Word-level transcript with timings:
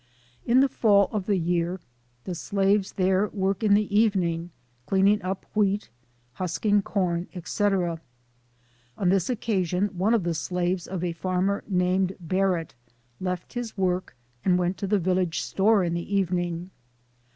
In 0.47 0.61
the 0.61 0.67
fall 0.67 1.09
of 1.11 1.27
the 1.27 1.37
year, 1.37 1.79
the 2.23 2.33
slaves 2.33 2.93
there 2.93 3.27
work 3.27 3.61
in 3.61 3.75
the 3.75 3.95
evening, 3.95 4.49
cleaning 4.87 5.21
up 5.21 5.45
wheat, 5.53 5.91
husking 6.33 6.81
corn, 6.81 7.27
etc. 7.35 8.01
*On 8.97 9.09
this 9.09 9.29
occasion, 9.29 9.89
one 9.89 10.15
of 10.15 10.23
the 10.23 10.33
slaves 10.33 10.87
of 10.87 11.03
a 11.03 11.13
farmer 11.13 11.63
named 11.67 12.15
Barrett, 12.19 12.73
left 13.19 13.53
his 13.53 13.77
work, 13.77 14.15
and 14.43 14.57
went 14.57 14.77
to 14.77 14.87
the 14.87 14.97
village 14.97 15.39
store 15.39 15.83
in 15.83 15.93
the 15.93 16.15
evening. 16.15 16.71